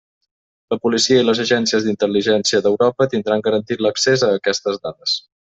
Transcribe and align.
La 0.73 0.77
policia 0.85 1.19
i 1.23 1.27
les 1.27 1.41
agències 1.43 1.85
d'intel·ligència 1.87 2.63
d'Europa 2.69 3.09
tindran 3.13 3.45
garantit 3.49 3.85
l'accés 3.89 4.25
a 4.29 4.33
aquestes 4.41 4.83
dades. 4.89 5.17